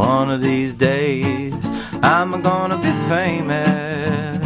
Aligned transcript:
One 0.00 0.30
of 0.30 0.40
these 0.40 0.72
days, 0.72 1.54
I'm 2.02 2.40
gonna 2.40 2.78
be 2.78 2.92
famous. 3.06 4.38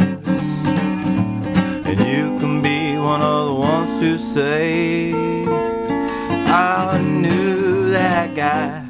And 1.87 1.99
you 2.13 2.37
can 2.39 2.61
be 2.61 2.97
one 2.97 3.21
of 3.21 3.47
the 3.47 3.53
ones 3.53 4.01
to 4.01 4.19
say, 4.19 5.13
I 5.13 6.99
knew 7.01 7.89
that 7.91 8.35
guy 8.35 8.83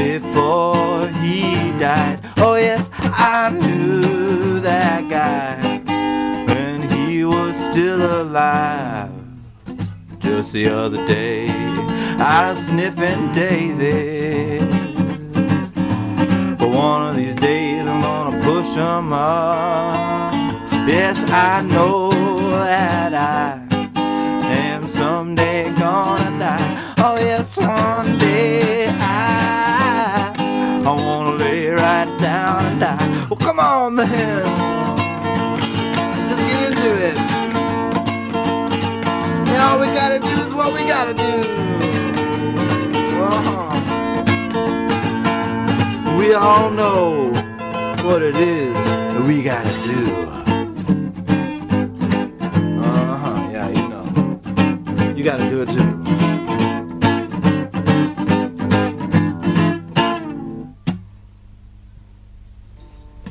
before 0.00 1.08
he 1.20 1.76
died. 1.76 2.20
Oh, 2.36 2.54
yes, 2.54 2.88
I 3.00 3.50
knew 3.50 4.60
that 4.60 5.08
guy 5.08 5.56
when 6.46 6.82
he 6.82 7.24
was 7.24 7.52
still 7.68 8.22
alive. 8.22 9.10
Just 10.20 10.52
the 10.52 10.68
other 10.68 11.04
day, 11.04 11.48
I 12.20 12.52
was 12.52 12.64
sniffing 12.68 13.32
daisies. 13.32 14.83
Of 17.14 17.20
these 17.20 17.36
days, 17.36 17.86
I'm 17.86 18.00
gonna 18.00 18.42
push 18.42 18.76
'em 18.76 19.12
up. 19.12 20.34
Yes, 20.88 21.16
I 21.30 21.62
know 21.62 22.10
that 22.10 23.14
I 23.14 23.60
am 24.72 24.88
someday 24.88 25.70
gonna 25.78 26.36
die. 26.40 26.76
Oh, 26.98 27.16
yes, 27.16 27.56
one 27.56 28.18
day 28.18 28.88
I, 28.88 30.34
I 30.84 30.90
wanna 31.06 31.36
lay 31.36 31.68
right 31.68 32.10
down 32.20 32.66
and 32.66 32.80
die. 32.80 33.26
Well, 33.30 33.38
come 33.38 33.60
on, 33.60 33.94
man. 33.94 34.42
Just 36.28 36.42
get 36.48 36.60
into 36.66 36.90
it. 37.10 37.16
Yeah, 39.52 39.68
all 39.68 39.78
we 39.78 39.86
gotta 39.94 40.18
do 40.18 40.34
is 40.46 40.52
what 40.52 40.72
we 40.72 40.80
gotta 40.88 41.14
do. 41.14 41.73
What 48.04 48.20
it 48.20 48.36
is 48.36 48.74
that 48.74 49.22
we 49.22 49.42
gotta 49.42 49.70
do. 49.88 50.04
Uh 52.78 53.16
huh, 53.16 53.48
yeah, 53.50 53.68
you 53.70 53.88
know. 53.88 55.14
You 55.16 55.24
gotta 55.24 55.48
do 55.48 55.62
it 55.62 55.70
too. 55.70 55.88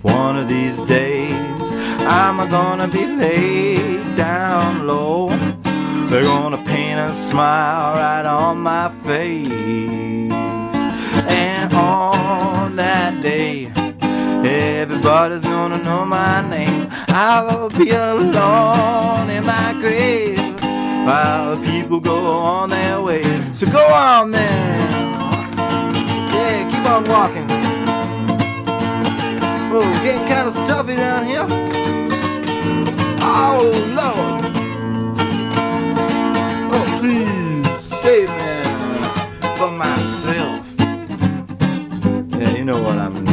One 0.02 0.38
of 0.38 0.48
these 0.48 0.78
days, 0.88 1.62
I'm 2.08 2.38
gonna 2.50 2.88
be 2.88 3.06
laid 3.06 4.16
down 4.18 4.88
low. 4.88 5.30
They're 6.10 6.24
gonna 6.24 6.58
paint 6.58 7.00
a 7.00 7.14
smile 7.14 7.94
right 7.94 8.26
on 8.26 8.58
my 8.58 8.90
face. 9.04 9.62
Everybody's 15.06 15.44
gonna 15.44 15.84
know 15.84 16.06
my 16.06 16.40
name. 16.50 16.88
I'll 17.09 17.70
be 17.70 17.90
alone 17.90 19.30
in 19.30 19.46
my 19.46 19.76
grave 19.82 20.40
while 21.06 21.58
people 21.58 22.00
go 22.00 22.16
on 22.16 22.70
their 22.70 23.02
way. 23.02 23.22
So 23.52 23.68
go 23.70 23.86
on 23.86 24.31
then. 24.31 24.90
Yeah, 26.31 26.70
keep 26.72 26.90
on 26.90 27.04
walking. 27.09 27.48
Oh, 29.76 30.00
getting 30.02 30.26
kind 30.30 30.48
of 30.48 30.56
stuffy 30.56 30.96
down 30.96 31.26
here. 31.26 31.46
Oh, 33.20 33.59
Lord. 34.00 34.46
Oh, 36.72 36.98
please 37.02 37.68
save 37.81 38.30
me 38.30 38.64
from 39.58 39.78
myself. 39.78 40.66
Yeah, 42.40 42.52
you 42.56 42.64
know 42.64 42.81
what 42.81 42.98
I 42.98 43.09
mean. 43.09 43.33